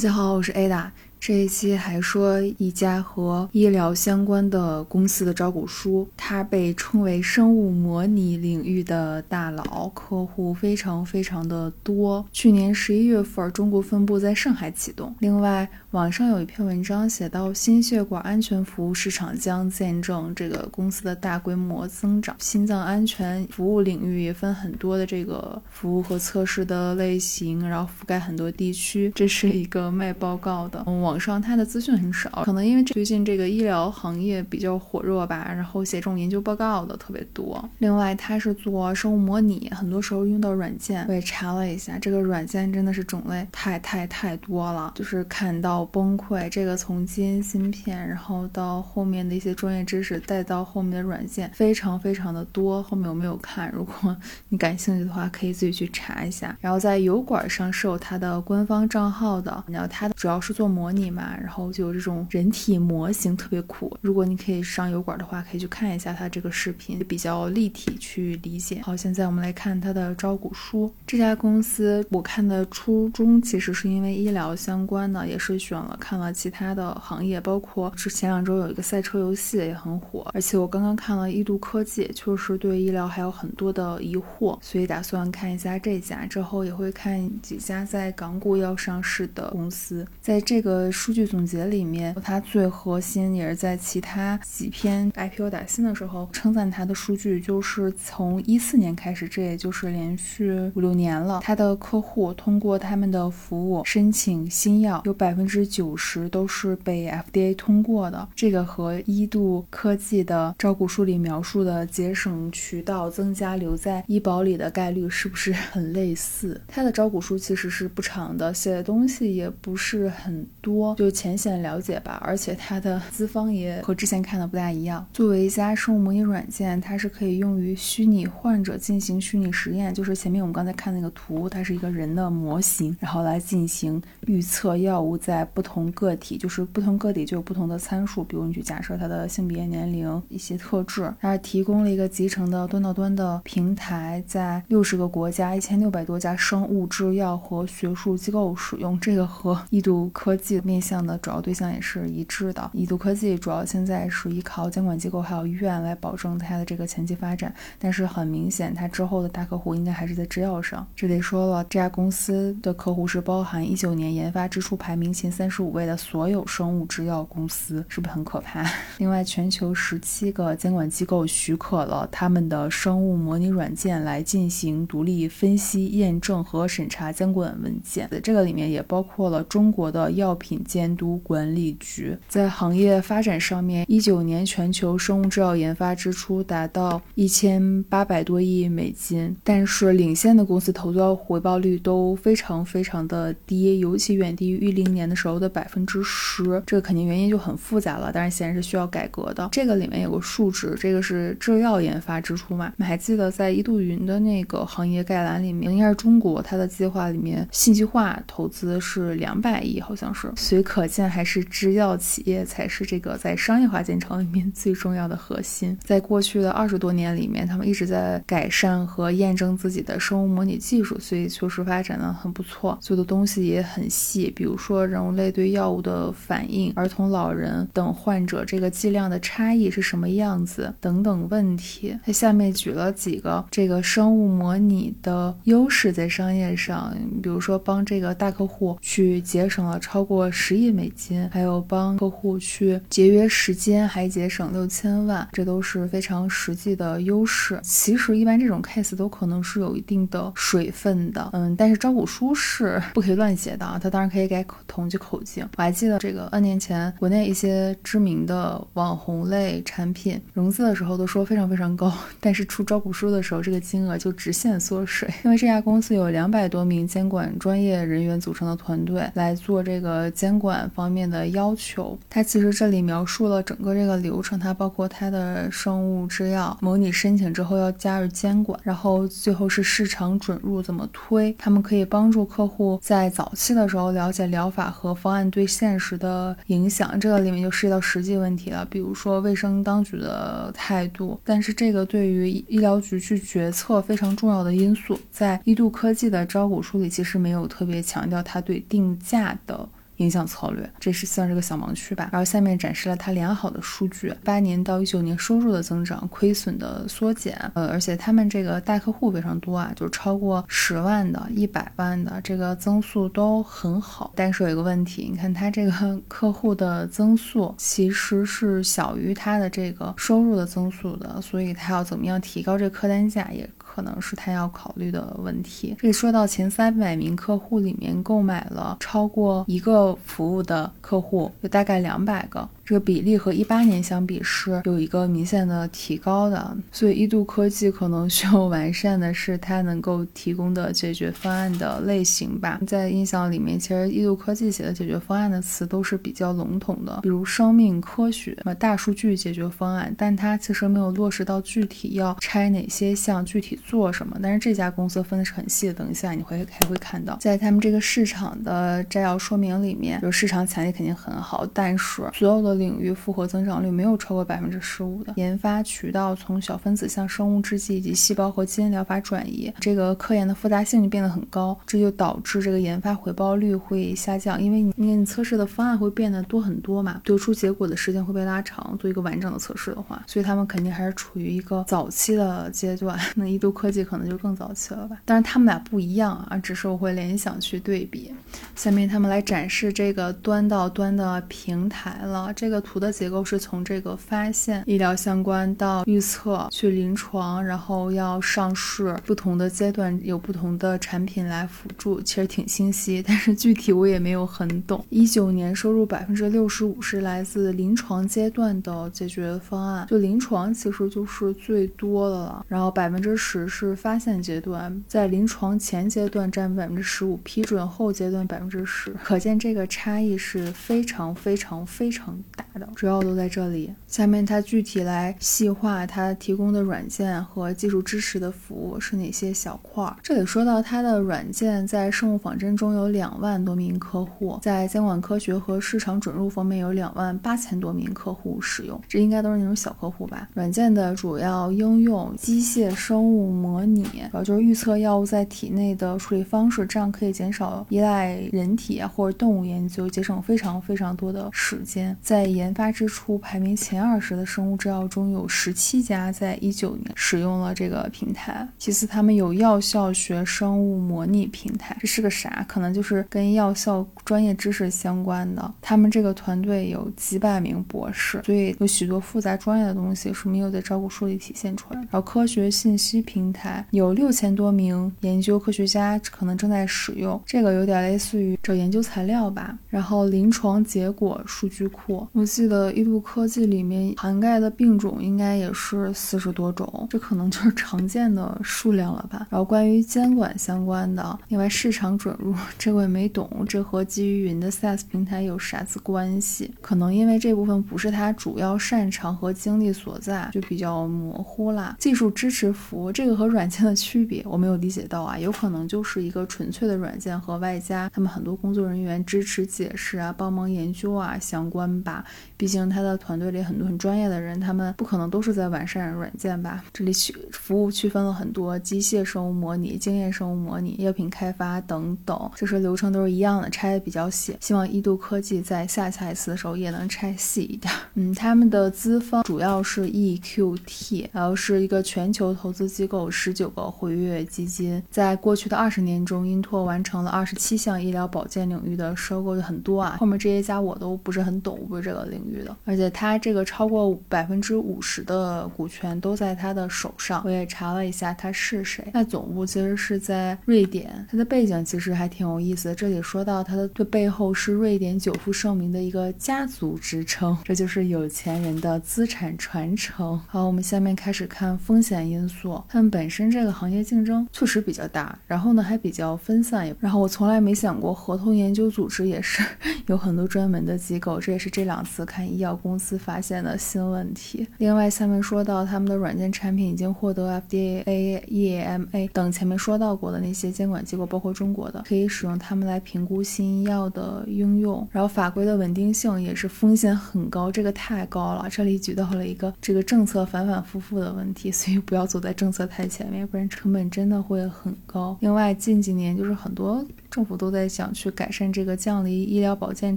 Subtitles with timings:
[0.00, 0.92] 大家好，我是 Ada。
[1.20, 12.24] 这一期还说一家和医疗相关的公司的招股书，它被称为生物模拟领域的大佬，客户非常非常的多。
[12.32, 15.14] 去年十一月份，中国分部在上海启动。
[15.18, 22.34] 另外，网上有一篇文章写到，心血管安全服务市场将见证这个公司的大规模增长。
[22.38, 29.12] 心脏安全服务领域也分很多的这个服务和测试的类型，然后覆盖很多地区。
[29.14, 30.82] 这是一个卖报告的。
[31.09, 37.68] 网网上它的资讯很少，可能因为最近这个医疗行业比较火热吧，然后写这种研究报告的特别多。
[37.78, 41.04] 另外，它是做生物模拟，很多时候用到软件。
[41.08, 46.48] 我也查了一下，这个软件真的是种类太太太多了，就是看到崩溃。
[46.48, 52.80] 这个从基因芯片，然后到后面的一些专业知识，再到后面的软件，非常非常的多。
[52.80, 54.16] 后面我没有看，如果
[54.48, 56.56] 你感兴趣的话，可以自己去查一下。
[56.60, 61.36] 然后在油管上是有它的官方账号的，然后它主要是做模拟嘛。
[61.40, 68.80] 然后就有这种人体模型特别酷，如果你可以上油管的话，可以去看一下它这个视频，比较立体去理解。
[68.82, 70.92] 好，现在我们来看它的招股书。
[71.06, 90.06] 这家公司我看的初衷其实是因为医疗相关的，也是选了看了其他的行业，包括是前两周有一个赛车游戏也很火，而且我刚刚看了易度科技，确实对医疗还有很多的疑惑，所以打算看一下这家，之后也会看几家在港股要上市的公司。
[90.20, 91.20] 在这个数据。
[91.30, 101.40] 总结里面，它最核心也是在其他几篇 IPO 打新的时候称赞它的数据，就是从一四年开始，这也就是连续五六年了。
[101.44, 108.26] 它的客户通过他们的服务申请新药，有百分之九十都是被 FDA 通过的。
[108.34, 116.60] 这个和一度科技的招股书里描述的节省渠道、增加留在医保里的概率是不是很类似？
[116.66, 121.10] 它的招股书其实是不长的，写的东西也不是很多，就。
[121.20, 125.04] 浅显了解吧，而且它的资方也和之前看的不大一样。
[125.12, 141.12] 作为一家生物模拟软件，它是可以用于虚拟患者进行虚拟实验，就是前面我们刚才看那个图，它是一个人的模型，然后来进行预测药物在不同个体，就是不同个体就有不同的参数，比如你去假设它的性别、年龄一些特质。
[141.20, 148.98] 它提供了一个集成的端到端的平台，在六十个国家、一千六百多家生物制药和学术机构使用。
[149.00, 151.18] 这个和易度科技面向的。
[151.18, 152.70] 主要对象也是一致的。
[152.72, 160.86] 易度科技主要现在是依靠监管机构还有医院来保证它的这个前期发展，但是很明显，它之后的大客户应该还是在制药上。
[160.94, 168.64] 这里说了，这家公司的客户是包含一九年研发支出排名前三十五位的所有生物制药公司，是不是很可怕？
[168.98, 178.08] 另外，全球十七个监管机构许可了他们的生物模拟软件来进行独立分析、验证和审查监管文件。
[178.22, 180.90] 这个里面也包括了中国的药品监。
[181.00, 196.62] 督管理局在行业发展上面，一九年全球生物制药研发支出达到一千八百多亿美金，但是领先的公司投资回报率都非常非常的低，尤其远低于一零年的时候的百分之十。
[196.66, 199.48] 这个肯定原因就很复杂了，但是显然是需要改革的。
[199.52, 202.66] 这个里面有个数值，这个是制药研发支出嘛？
[202.76, 210.90] 你们还记得在一度云的那个行业概览里面，应该是中国它的计划里面信息化投资是两百亿，好像是，所以可。
[210.90, 215.78] 见还是制药企业才是这个在商业化进程里面 最重要的核心。
[215.84, 224.32] 在过去的二十多年里面，他们一直在改善和验证自己的生物模拟技术，所以确实发展的很不错，做的东西也很细。
[224.34, 231.96] 比如说人类对药物的反应、儿童、老人等患者这个剂量的差异是什么样子等等问题。
[232.04, 236.92] 他下面举了几个这个生物模拟的优势在商业上，
[237.22, 240.90] 比如说帮这个大客户去节省了超过十亿美。
[240.90, 247.58] 金，还有帮客户去节约时间，还节省六千万，这都是非常实际的优势。
[247.62, 255.48] 其实一般这种 case 都可能是有一定的水分的，嗯，但是招股书是不可以乱写的啊，它当然可以改统计口径。
[255.56, 270.50] 我还记得这个 N 年前国内一些知名的网红类产品融资的时候都说非常非常高，但是出招股书的时候这个金额就直线缩水，因为这家公司有两百多名监管专业人员组成的团队来做这个监管。
[270.74, 299.68] 方面的要求，它其实这里描述了整个这个流程，它包括它的生物制药模拟申请之后要加入监管，然后最后是市场准入怎么推，他们可以帮助客户在早期的时候了解疗法和方案对现实的影响，这个里面就涉及到实际问题了，比如说卫生当局的态度，但是这个对于医疗局去决策非常重要的因素，在一度科技的招股书里其实没有特别强调它对定价的。
[300.00, 302.08] 影响策略，这是算是个小盲区吧。
[302.10, 314.12] 然后下面展示了它良好的数据，八年到一九年收入的增长，亏损的缩减，呃，而且他们这个大客户非常多啊，就是超过十万的、一百万的，这个增速都很好。
[314.16, 323.48] 但是有一个问题，你看它这个客户的增速其实是小于它的这个收入的增速的，所以它要怎么样提高这客单价也。
[323.72, 325.76] 可能是他要考虑的问题。
[325.78, 332.48] 这说到前三百名客户里面，购买了超过一个服务的客户有大概两百个。
[332.70, 342.60] 这个比例和一八年相比是有一个明显的提高的，所以一度科技可能需要完善的是它能够提供的解决方案的类型吧。
[342.68, 354.16] 在印象里面，其实一度科技写的解决方案的词都是比较笼统的，比如生命科学、大数据解决方案，但它其实没有落实到具体要拆哪些项、具体做什么。
[354.22, 362.59] 但是这家公司分的是很细的，等一下你会还会看到，在他们这个市场的摘要说明里面，就市场潜力肯定很好，但是所有的。
[362.60, 378.76] 领域复合增长率没有超过百分之十五的研发渠道，从小分子向生物制剂以及细胞和基因疗法转移，这个科研的复杂性就变得很高，这就导致这个研发回报率会下降，因为你你测试的方案会变得多很多嘛，得出结果的时间会被拉长。
[378.78, 382.98] 做一个完整的测试的话，所以他们肯定还是处于一个早期的阶段。
[383.16, 384.98] 那一度科技可能就更早期了吧？
[385.06, 388.12] 但是他们俩不一样啊，只是我会联想去对比。
[388.54, 392.49] 下面他们来展示这个端到端的平台了，这。
[392.50, 404.84] 这个图的结构是从这个发现医疗相关到预测去临床，然后要上市，不同的阶段有不同的产品来辅助，其实挺清晰，但是具体我也没有很懂。
[404.88, 422.18] 一九年收入百分之六十五是来自临床阶段的解决方案，就临床其实就是最多的了，然后百分之十是发现阶段，在临床前阶段占百分之十五，批准后阶段百分之十，可见这个差异是非常非常非常。
[422.54, 423.72] 的主要都在这里。
[423.86, 429.96] 下面它具体来细化它提供的软件和技术支持的服务是哪些小块儿。
[430.02, 438.80] 这里说到它的软件在生物仿真中有两万多名客户，在监管科学和市场准入方面有两万八千多名客户使用。
[438.88, 440.28] 这应该都是那种小客户吧？
[440.34, 451.96] 软件的主要应用机械生物模拟，主要就是预测药物在体内的处理方式，这样可以减少依赖人体啊或者动物研究，节省非常非常多的时间。
[452.00, 458.46] 在研发之初，排名前二十的生物制药中有十七家在一九年使用了这个平台。
[458.58, 462.44] 其次，他们有药效学生物模拟平台，这是个啥？
[462.48, 465.54] 可能就是跟药效专业知识相关的。
[465.60, 471.80] 他们这个团队有几百名博士，所以有许多复杂专业的东西是没有在招股书里体现出来。
[471.80, 479.58] 然后，科学信息平台有六千多名研究科学家可能正在使用，这个有点类似于找研究材料吧。
[479.68, 482.06] 然后，临床结果数据库。
[482.20, 489.26] 我记得一度科技里面涵盖的病种应该也是四十多种，这可能就是常见的数量了吧。
[489.30, 496.52] 然后关于监管相关的，另外市场准入这我也没懂，这和基于云的 SaaS 平台有啥子关系？
[496.60, 501.74] 可能因为这部分不是它主要擅长和精力所在，就比较模糊啦。
[501.78, 511.99] 技术支持服务这个和软件的区别我没有理解到啊，有可能就是一个纯粹的软件和外加他们很多工作人员支持解释啊、帮忙研究啊相关吧。
[512.36, 516.64] 毕竟他的团队里很多很专业的人，他们不可能都是在完善软件吧？
[516.72, 524.36] 这里区服务区分了很多机械生物模拟、经验生物模拟、药品开发等等，就是流程都是一样的，拆的比较细。
[524.40, 527.72] 希望一度科技在下下一次的时候也能拆细一点。
[527.94, 534.82] 嗯，他们的资方主要是 EQT，然后是一个全球投资机构，十九个活跃基金。
[534.90, 539.96] 在过去的二十年中，英拓完成了二十七项医疗保健领域的收购，就很多啊。
[539.98, 542.00] 后面这些家我都不是很懂，不是这个。
[542.10, 547.22] 领域的，而且他这个超过百分之五十的股权都在他的手上。
[547.24, 551.06] 我也查了一下他是谁，那总部其实是在瑞典。
[551.08, 552.74] 他的背景其实还挺有意思的。
[552.74, 560.18] 这里说到他的这背后是瑞典久负盛名的一个家族支撑，这就是有钱人的资产传承。
[560.26, 562.60] 好，我们下面开始看风险因素。
[562.68, 566.74] 他们本身这个行业竞争确实比较大，然后呢还比较分散。
[566.80, 569.42] 然后我从来没想过合同研究组织也是
[569.86, 572.04] 有很多专门的机构，这也是这两两次。
[572.10, 574.46] 看医药公司发现的新问题。
[574.58, 584.86] 另外，下面说到他们的软件产品已经获得 FDA、EMA 等前面说到过的那些监管机构，包括中国的，可以使用他们来评估新医药的应用。
[584.90, 588.48] 然后法规的稳定性也是风险很高，这个太高了。
[588.50, 595.16] 这里举到了一个这个政策反反复复的问题，所以不要走在政策太前面，不然成本真的会很高。
[595.20, 596.84] 另外，近几年就是很多。
[597.10, 599.96] 政府都在想去改善这个降低医疗保健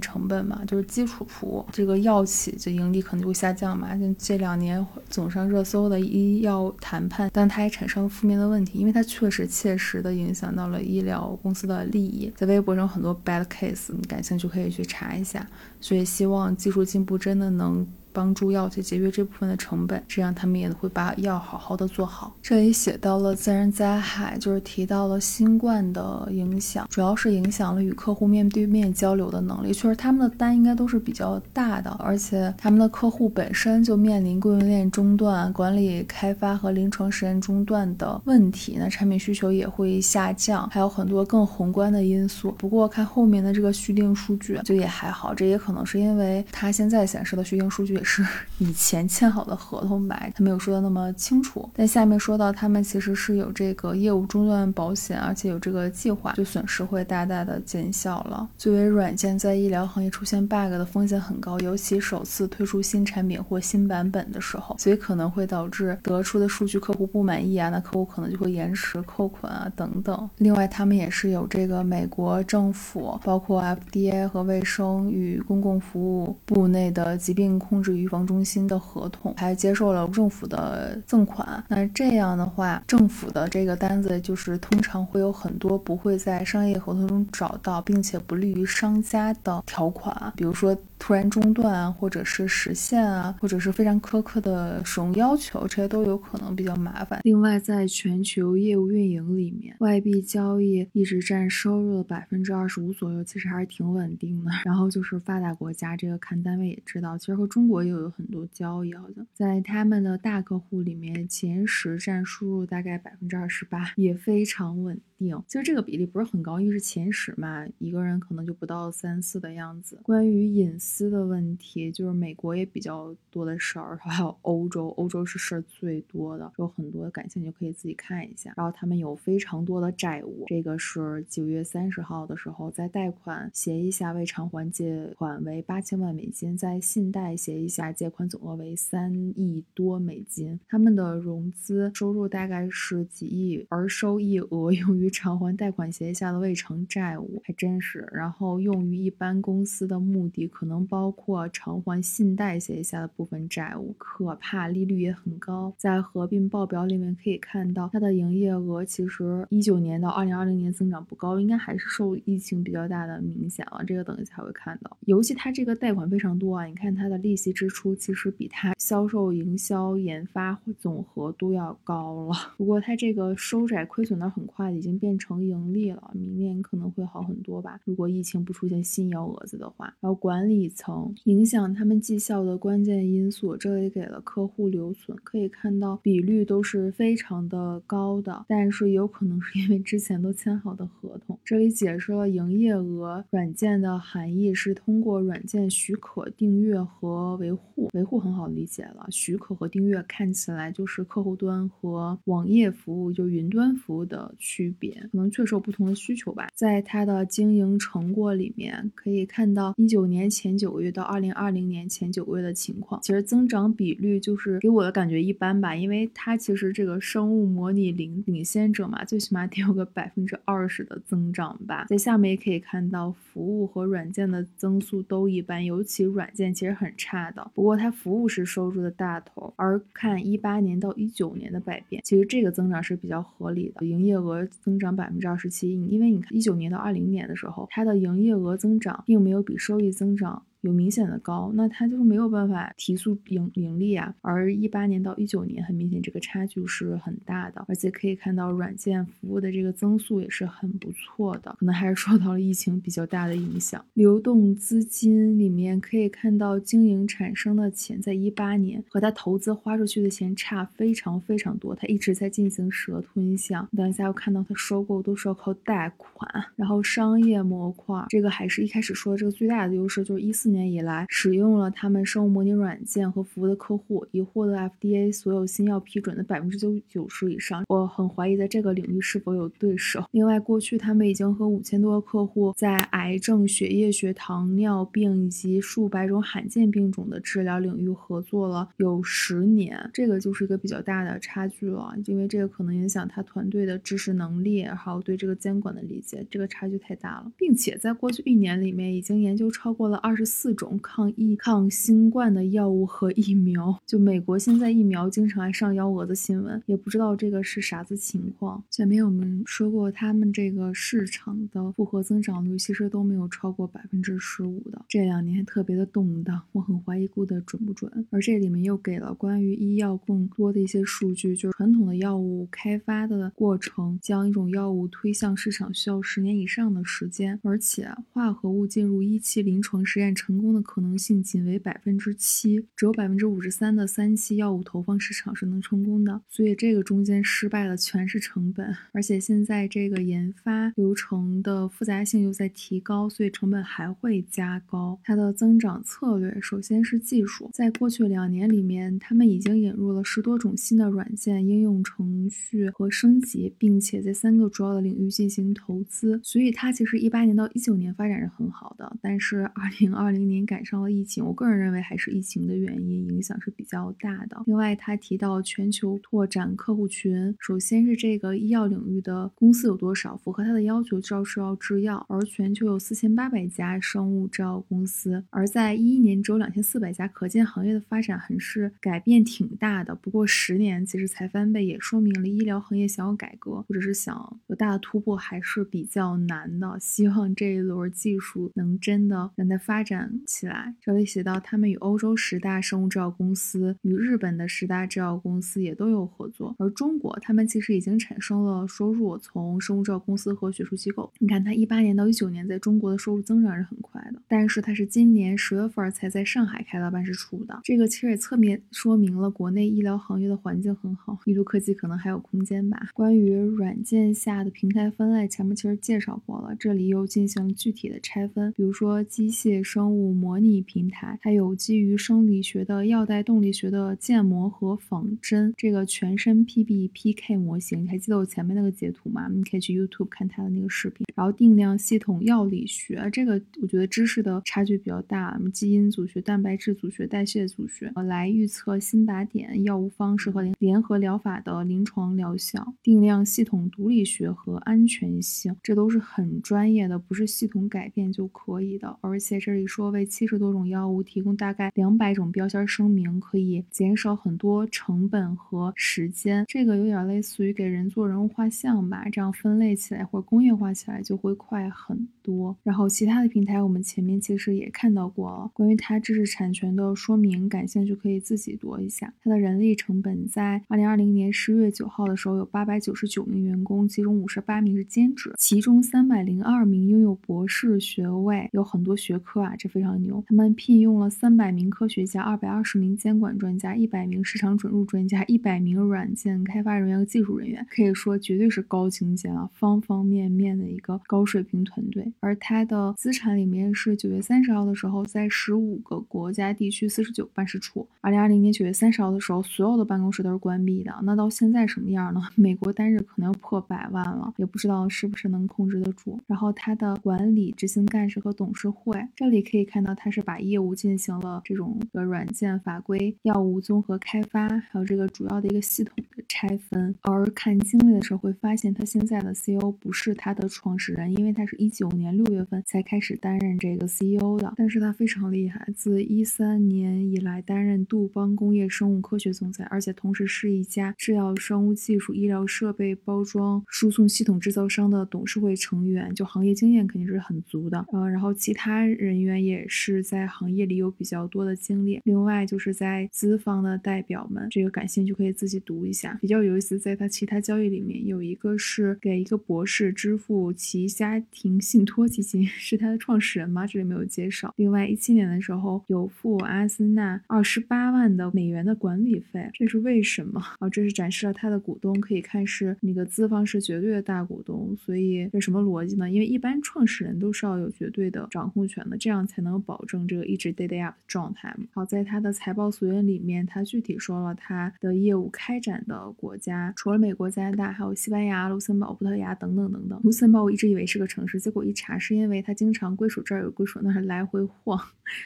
[0.00, 3.88] 成本嘛，就是基础服务，这个药企就盈利可能就会下降嘛。
[3.98, 12.32] 像这两年总上热搜的医药谈判，但它也产生了负面的问题，因为它确实切实的影响到了医疗公司的利益。
[12.36, 15.46] 在微博上很多 bad case，你感兴趣可以去查一下。
[15.80, 17.86] 所以希望技术进步真的能。
[18.14, 22.32] 帮助药企节约这部分的成本，这样他们也会把药好好的做好。
[22.40, 29.72] 这里写到了自然灾害，就是提到了新冠的影响，主要是影响了与客户面对面交流的能力。
[29.72, 42.54] 确实，他们的单应该都是比较大的，而且他们的客户本身就面临供应链中断、管理开发和临床实验中断的问题，那产品需求也会下降，还有很多更宏观的因素。
[42.58, 48.00] 不过看后面的这个续订数据就也还好，这也可能是因为它现在显示的续订数据。
[48.04, 48.24] 是
[48.58, 51.68] 以前签好的合同吧，他没有说的那么清楚。
[51.74, 58.46] 但下面说到他们其实是有这个业务中断保险，而且有这个计划，就损失会大大的减小了。
[58.58, 70.30] 作为软件，在医疗行业出现 bug 的风险很高，尤其首次推出新产品或新版本的时候，所以可能会导致得出的数据客户不满意啊，那客户可能就会延迟扣款啊等等。
[70.38, 77.93] 另外，他们也是有这个美国政府，包括 FDA 和卫生与公共服务部内的疾病控制。
[77.94, 81.62] 预防中心的合同，还接受了政府的赠款。
[81.68, 90.76] 那这样的话，政府的这个单子就是通常会有很多不会在商业合同中找到，并且不利于商家的条款，比如说。
[90.96, 97.20] 突然中断啊，或者是实现啊，或者是非常苛刻的使用要求，这些都有可能比较麻烦。
[97.24, 104.50] 另外，在全球业务运营里面，外币交易一直占收入的百分之二十五左右，其实还是挺稳定的。
[104.64, 115.40] 然后就是发达国家，这个看单位也知道，其实和中国也有很多交易，好像在他们的大客户里面，前十占输入大概百分之二十八，也非常稳定。
[115.46, 119.98] 其实这个比例不是很高，因为是前十嘛，一个人可能就不到三四的样子。
[120.02, 120.94] 关于隐私。
[120.94, 128.54] 私的问题就是美国也比较多的事儿，还有欧洲，欧洲是事儿最多的，有很多感兴趣可以自己看一下。
[128.56, 140.60] 然后他们有非常多的债务，这个是九月三十号的时候，在贷款协议下未偿还借款为八千万美金，在信贷协议下借款总额为三亿多美金。
[140.68, 148.08] 他们的融资收入大概是几亿，而收益额用于偿还贷款协议下的未偿债务，还真是。
[148.12, 150.74] 然后用于一般公司的目的可能。
[150.86, 155.72] 包括偿还信贷协议下的部分债务，可怕，利率也很高。
[155.78, 163.82] 在合并报表里面可以看到，它的营业额其实一九年到二零二零年增长不高，应该还是受疫情比较大的影响了。
[163.84, 164.96] 这个等一下会看到。
[165.06, 172.34] 尤其它这个贷款非常多啊，你看它的利息支出其实比它销售、营销、研发总和都要高了。
[172.58, 177.80] 不过它这个收窄亏损的很快，已经变成盈利了，明年可能会好很多吧。
[177.84, 180.64] 如果疫情不出现新幺蛾子的话，然后管理。
[180.74, 191.38] 层影响他们绩效的关键因素，这里给了客户留存，可以看到比率都是非常的高的，但是有可能是因为之前都签好的合同。
[191.44, 206.48] 这里解释了营业额软件的含义是通过软件许可订阅和维护，维护很好理解了，许可和订阅看起来就是客户端和网页服务就云端服务的区别，可能确实有不同的需求吧。
[206.54, 221.84] 在它的经营成果里面可以看到一九年前九个月到二零二零年前九个月的情况，其实增长比率就是给我的感觉一般吧，因为它其实这个生物模拟领领先者嘛，最起码得有个百分之二十的增长吧。
[221.88, 240.42] 在下面也可以看到，服务和软件的增速都一般，尤其软件其实很差不过它服务是收入的大头，而看一八年到一九年的百变，其实这个增长是比较合理的，营业额增长百分之二十七，因为你看一九年到二零年的时候，它的营业额增长并没有比收益增长。
[240.64, 244.14] 有明显的高，那它就是没有办法提速盈盈利啊。
[244.22, 253.84] 而一八年到一九年，很明显这个差距是很大的，而且可以看到软件服务的这个增速也是很不错的，可能还是受到了疫情比较大的影响。
[253.92, 263.68] 流动资金里面可以看到，经营产生的钱在一八年和他投资花出去的钱差非常非常多，他一直在进行蛇吞象。
[263.76, 270.53] 等一下要看到他收购都是要靠贷款，然后商业模块这个还是一开始说的这个最大的优势就是一四。
[270.54, 277.64] 年以来，使用了他们生物模拟软件和服务的客户已获得 FDA 所有新药批准的百分之九九十以上。
[277.68, 280.04] 我很怀疑在这个领域是否有对手。
[280.12, 303.80] 另外，过去他们已经和五千多个客户在癌症、血液学、糖尿病以及数百种罕见病种的治疗领域合作了有十年，这个就是一个比较大的差距了，因为这个可能影响他团队的知识能力，还有对这个监管的理解，这个差距太大了，并且在过去一年里面已经研究超过了二十四四种抗疫、抗新冠的药物和疫苗。
[303.86, 308.62] 就美国现在疫苗经常还上幺蛾子新闻，也不知道这个是啥子情况。
[308.68, 314.84] 前面我们说过，他们这个市场的复合增长率其实都没有超过百分之十五的。
[314.86, 318.06] 这两年特别的动荡，我很怀疑估的准不准。
[318.10, 344.98] 而这里面又给了关于医药更多的一些数据，就是传统的药物开发的过程，将一种药物推向市场需要十年以上的时间，而且化合物进入一期临床实验成成功的可能性仅为百分之七，只有百分之五十三的三期药物投放市场是能成功的，所以这个中间失败的全是成本，而且现在这个研发流程的复杂性又在提高，所以成本还会加高。
[345.04, 356.20] 它的增长策略首先是技术，在过去两年里面，他们已经引入了十多种新的软件、应用程序和升级，并且在三个主要的领域进行投资。
[356.24, 364.42] 所以它其实一八年到一九年发展是很好的，但是二零二零年赶上了疫情，我个人认为还是疫情的原因影响是比较大的。
[364.46, 379.94] 另外，他提到全球拓展客户群，首先是这个医药领域的公司有多少，符合他的要求，就是要制药，而全球有四千八百家生物制药公司，而在一一年只有两千四百家，可见行业的发展还是改变挺大的。
[379.94, 386.78] 不过十年其实才翻倍，也说明了医疗行业想要改革或者是想有大的突破还是比较难的。
[386.80, 390.74] 希望这一轮技术能真的让它发展起来。
[390.80, 396.54] 这里写到，他们与欧洲十大生物制药公司、与日本的十大制药公司也都有合作。
[396.58, 401.12] 而中国，他们其实已经产生了收入，从生物制药公司和学术机构。
[401.18, 407.60] 你看，它一八年到一九年在中国的收入增长是很快的，但是它是今年十月份才在上海开了办事处的。
[407.62, 412.88] 这个其实也侧面说明了国内医疗行业的环境很好，医疗科技可能还有空间吧。
[412.94, 429.28] 关于软件下的平台分类，前面其实介绍过了，这里又进行具体的拆分，比如说机械生物模拟平台，还有基于生理学的药代动力学的建模和仿真，这个全身 PBPK 模型，你还记得我前面那个截图吗？
[429.28, 431.06] 你可以去 YouTube 看它的那个视频。
[431.14, 442.74] 然后定量系统药理学，这个我觉得知识的差距比较大，基因组学、蛋白质组学、代谢组学，来预测新靶点、药物方式和联联合疗法的临床疗效。
[442.82, 448.98] 定量系统毒理学和安全性，这都是很专业的，不是系统改变就可以的。
[449.00, 456.44] 而且这里说为七十多种药物提供大概两百种标签声明，可以减少很多成本和时间。
[456.48, 462.56] 这个有点类似于给人做人物画像吧，这样分类起来或工业化起来就会快很多。
[462.64, 469.12] 然后其他的平台我们前面其实也看到过了，关于它知识产权的说明，感兴趣可以自己读一下。
[469.22, 480.24] 它的人力成本在二零二零年十月九号的时候有八百九十九名员工，其中五十八名是兼职，其中三百零二名拥有博士学位，有很多学科啊，这非常牛。
[480.26, 492.12] 他们聘用了三百名科学家，二百二十名监管专家，一百名市场准入专家，一百名软件开发人员和技术人员，可以说绝对是高精尖啊，方方面面的一个高水平团队。
[492.20, 497.86] 而它的资产里面是九月三十号的时候，在十五个国家地区四十九办事处。
[498.00, 500.94] 二零二零年九月三十号的时候，所有的办公室都是关闭的。
[501.02, 502.20] 那到现在什么样呢？
[502.36, 506.20] 美国单日可能要破百万了，也不知道是不是能控制得住。
[506.26, 516.94] 然后它的管理、执行干事和董事会，这里可以看到它是把业务进行了这种的软件法规、药物综合开发，还有这个主要的一个系统的拆分。
[517.02, 524.52] 而看经历的时候会发现，他现在的 CEO 不是他的创始人，因为他是一九年年六月份才开始担任这个 CEO 的。
[524.56, 537.84] 但是他非常厉害，自一三年以来担任杜邦工业生物科学总裁，而且同时是一家制药生物技术、医疗设备、包装、输送系统制造商的董事会成员，就行业经验肯定是很足的。
[537.92, 542.00] 呃，然后其他人员也是在行业里有比较多的经历。
[542.04, 546.78] 另外就是在资方的代表们，这个感兴趣可以自己读一下，比较有意思。
[546.78, 553.66] 在他其他交易里面，有一个是给一个博士支付其家庭信托托基金， 是他的创始人吗？
[553.66, 554.52] 这里没有介绍。
[554.56, 560.40] 另外一七年的时候，有付阿森纳二十八万的美元的管理费，这是为什么？
[560.58, 566.10] 啊，这是展示了他的股东可以看是那个资方是绝对的大股东，所以这什么逻辑呢？
[566.10, 571.66] 因为一般创始人都是要有绝对的掌控权的，这样才能保证这个一直 day day up 的状态嘛。
[571.72, 580.00] 好，在他的财报溯源里面，他具体说了他的业务开展的国家，除了美国、加拿大，还有西班牙、卢森堡、葡萄牙等等等等。
[580.02, 584.80] 卢森堡我一直以为是个城市，结果一查是因为它经常归属这儿有归属那儿来回晃，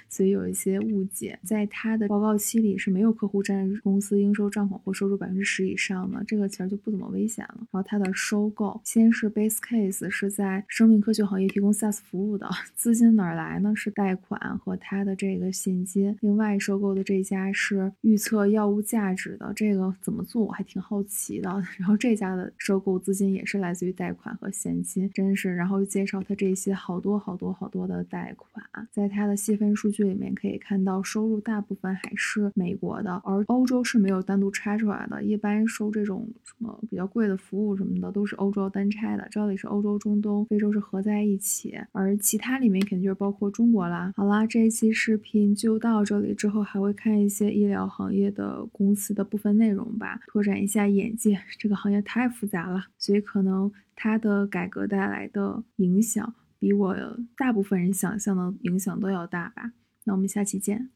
[0.09, 1.38] 所以有一些误解。
[1.45, 7.57] 在他的报告期里是没有客户占公司应收账款或收入百分之十以上的，这个其实就不怎么危险了。
[7.59, 13.73] 然后他的收购，先是 base case 是在生命科学行业提供 SaaS 服务的，资金哪来呢？
[13.77, 16.17] 是贷款和他的这个现金。
[16.21, 21.49] 另外收购的这家是预测药物价值的，这个怎么做我还挺好奇的。
[21.79, 25.55] 然后这家的收购资金也是来自于贷款和现金，真是。
[25.55, 35.23] 然后介绍他这些好多好多好多的贷款，在他的细分数据里面可以看到，收入大部分还是美国的，而欧洲是没有单独拆出来的。
[35.23, 44.13] 一般收这种什么比较贵的服务什么的，都是欧洲单拆的，这里是欧洲、中东、非洲是合在一起，而其他里面肯定就是包括中国啦。
[44.17, 51.39] 好啦，这一期视频就到这里，之后还会看一些医疗行业的公司的部分内容吧，拓展一下眼界。
[51.59, 56.94] 这个行业太复杂了，所以可能它的改革带来的影响，比我
[57.37, 59.73] 大部分人想象的影响都要大吧。
[60.05, 60.90] 那我们下期见。